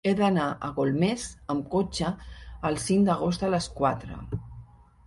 [0.09, 1.25] He d'anar a Golmés
[1.55, 2.11] amb cotxe
[2.71, 4.21] el cinc d'agost a les quatre.